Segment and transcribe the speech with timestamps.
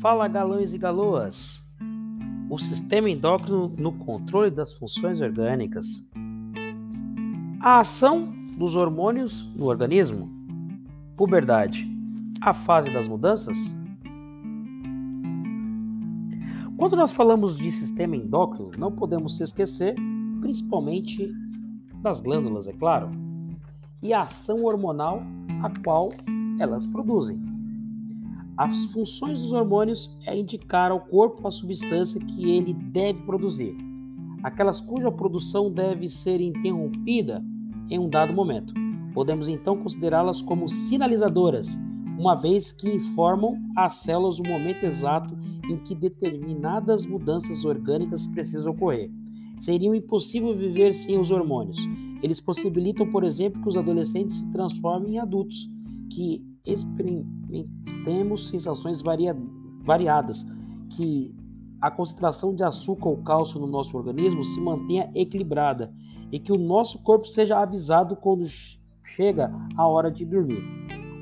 [0.00, 1.62] Fala galões e galoas!
[2.48, 5.86] O sistema endócrino no controle das funções orgânicas.
[7.60, 10.26] A ação dos hormônios no organismo.
[11.18, 11.86] Puberdade.
[12.40, 13.74] A fase das mudanças.
[16.78, 19.94] Quando nós falamos de sistema endócrino, não podemos se esquecer,
[20.40, 21.30] principalmente
[21.96, 23.10] das glândulas, é claro,
[24.02, 25.22] e a ação hormonal
[25.62, 26.08] a qual
[26.58, 27.49] elas produzem.
[28.60, 33.74] As funções dos hormônios é indicar ao corpo a substância que ele deve produzir,
[34.42, 37.42] aquelas cuja produção deve ser interrompida
[37.88, 38.74] em um dado momento.
[39.14, 41.78] Podemos então considerá-las como sinalizadoras,
[42.18, 45.34] uma vez que informam às células o momento exato
[45.70, 49.10] em que determinadas mudanças orgânicas precisam ocorrer.
[49.58, 51.78] Seria impossível viver sem os hormônios.
[52.22, 55.66] Eles possibilitam, por exemplo, que os adolescentes se transformem em adultos,
[56.12, 56.44] que
[58.00, 59.36] experimentemos sensações varia
[59.84, 60.46] variadas,
[60.96, 61.34] que
[61.80, 65.92] a concentração de açúcar ou cálcio no nosso organismo se mantenha equilibrada
[66.30, 68.44] e que o nosso corpo seja avisado quando
[69.02, 70.62] chega a hora de dormir.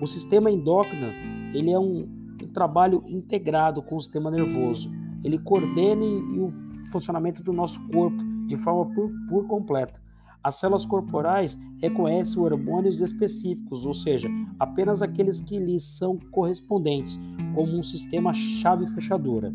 [0.00, 1.08] O sistema endócrino
[1.52, 2.08] ele é um,
[2.42, 4.90] um trabalho integrado com o sistema nervoso.
[5.22, 6.50] Ele coordena o
[6.90, 10.00] funcionamento do nosso corpo de forma por, por completa.
[10.44, 14.28] As células corporais reconhecem hormônios específicos, ou seja,
[14.60, 17.18] apenas aqueles que lhes são correspondentes,
[17.54, 19.54] como um sistema chave-fechadora.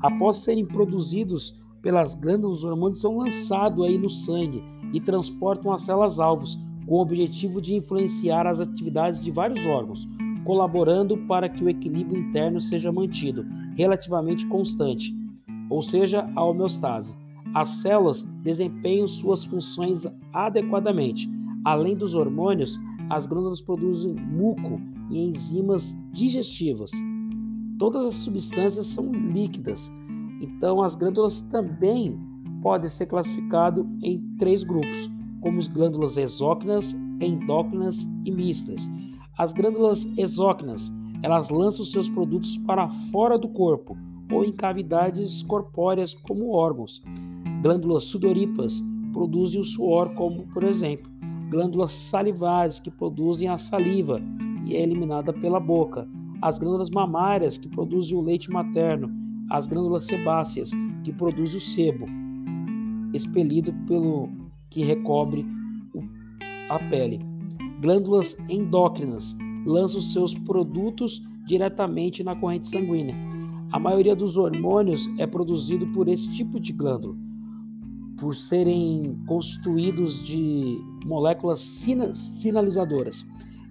[0.00, 5.82] Após serem produzidos pelas glândulas, os hormônios são lançados aí no sangue e transportam as
[5.82, 10.06] células alvos, com o objetivo de influenciar as atividades de vários órgãos,
[10.44, 13.44] colaborando para que o equilíbrio interno seja mantido
[13.76, 15.12] relativamente constante,
[15.68, 17.16] ou seja, a homeostase.
[17.54, 21.28] As células desempenham suas funções adequadamente.
[21.64, 22.78] Além dos hormônios,
[23.10, 26.90] as glândulas produzem muco e enzimas digestivas.
[27.78, 29.90] Todas as substâncias são líquidas,
[30.40, 32.18] então as glândulas também
[32.62, 38.88] podem ser classificadas em três grupos, como as glândulas exócrinas, endócrinas e mistas.
[39.36, 40.90] As glândulas exócrinas,
[41.22, 43.96] elas lançam seus produtos para fora do corpo
[44.32, 47.02] ou em cavidades corpóreas como órgãos.
[47.60, 48.80] Glândulas sudoríparas
[49.12, 51.10] produzem o suor, como por exemplo,
[51.50, 54.20] glândulas salivares que produzem a saliva
[54.64, 56.08] e é eliminada pela boca,
[56.40, 59.10] as glândulas mamárias que produzem o leite materno,
[59.50, 60.70] as glândulas sebáceas
[61.02, 62.06] que produzem o sebo,
[63.12, 64.28] expelido pelo
[64.70, 65.44] que recobre
[66.70, 67.18] a pele.
[67.80, 69.36] Glândulas endócrinas
[69.66, 73.16] lançam seus produtos diretamente na corrente sanguínea.
[73.72, 77.27] A maioria dos hormônios é produzido por esse tipo de glândula
[78.20, 83.24] por serem constituídos de moléculas sinalizadoras.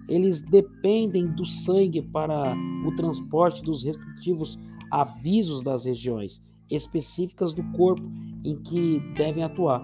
[0.08, 2.56] Eles dependem do sangue para
[2.86, 4.58] o transporte dos respectivos
[4.90, 8.02] avisos das regiões específicas do corpo
[8.44, 9.82] em que devem atuar.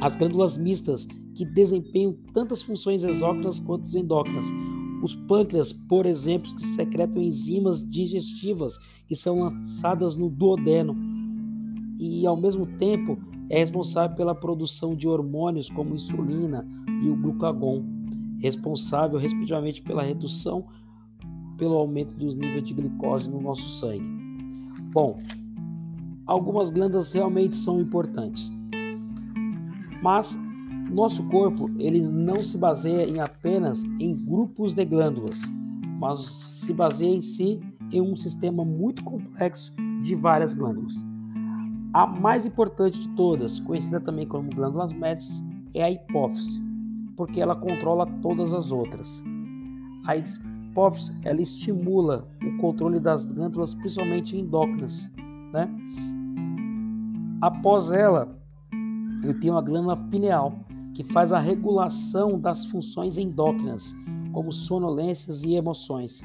[0.00, 4.46] As glândulas mistas, que desempenham tantas funções exócrinas quanto endócrinas.
[5.02, 10.96] Os pâncreas, por exemplo, que secretam enzimas digestivas que são lançadas no duodeno
[11.98, 16.66] e, ao mesmo tempo, é responsável pela produção de hormônios como insulina
[17.02, 17.84] e o glucagon,
[18.38, 20.66] responsável respectivamente pela redução
[21.56, 24.08] pelo aumento dos níveis de glicose no nosso sangue.
[24.92, 25.16] Bom,
[26.26, 28.52] algumas glândulas realmente são importantes,
[30.02, 30.38] mas
[30.90, 35.42] nosso corpo ele não se baseia em apenas em grupos de glândulas,
[35.98, 36.20] mas
[36.64, 37.58] se baseia em si
[37.90, 41.04] em um sistema muito complexo de várias glândulas.
[41.96, 45.42] A mais importante de todas, conhecida também como glândulas médias,
[45.72, 46.60] é a hipófise,
[47.16, 49.24] porque ela controla todas as outras.
[50.06, 55.10] A hipófise ela estimula o controle das glândulas, principalmente endócrinas.
[55.54, 55.70] Né?
[57.40, 58.38] Após ela,
[59.24, 60.52] eu tenho a glândula pineal,
[60.92, 63.94] que faz a regulação das funções endócrinas,
[64.34, 66.22] como sonolências e emoções.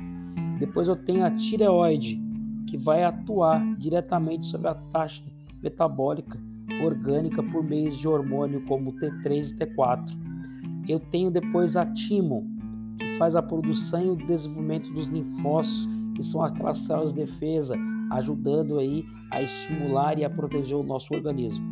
[0.59, 2.21] Depois eu tenho a tireoide,
[2.67, 5.23] que vai atuar diretamente sobre a taxa
[5.61, 6.39] metabólica
[6.83, 10.17] orgânica por meio de hormônio como T3 e T4.
[10.87, 12.47] Eu tenho depois a timo,
[12.97, 17.77] que faz a produção e o desenvolvimento dos linfócitos, que são aquelas células de defesa,
[18.11, 21.65] ajudando aí a estimular e a proteger o nosso organismo.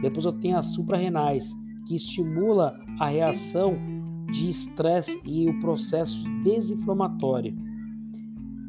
[0.00, 1.52] Depois eu tenho as suprarrenais,
[1.86, 3.74] que estimula a reação
[4.30, 7.54] de estresse e o processo desinflamatório.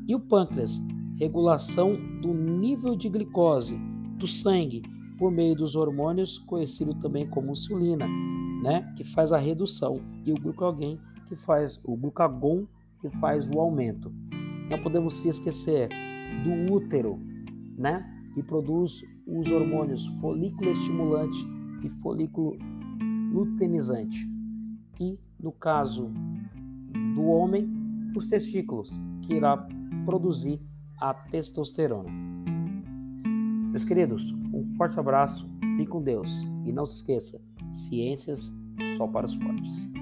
[0.07, 0.81] E o pâncreas,
[1.18, 3.80] regulação do nível de glicose,
[4.17, 4.81] do sangue
[5.17, 8.07] por meio dos hormônios conhecido também como insulina,
[8.62, 10.97] né, que faz a redução, e o glucagon
[11.27, 12.65] que faz o glucagon
[13.01, 14.12] que faz o aumento.
[14.69, 15.89] Não podemos se esquecer
[16.44, 17.19] do útero,
[17.77, 18.03] né?
[18.33, 21.38] Que produz os hormônios folículo estimulante
[21.83, 22.57] e folículo
[23.31, 24.18] luteinizante.
[25.00, 26.11] E no caso
[27.15, 27.69] do homem,
[28.15, 29.57] os testículos, que irá
[30.06, 30.59] produzir
[31.00, 32.34] a testosterona.
[33.75, 36.31] Meus queridos, um forte abraço, fique com Deus
[36.66, 37.42] e não se esqueça,
[37.74, 38.50] ciências
[38.95, 39.94] só para os fortes.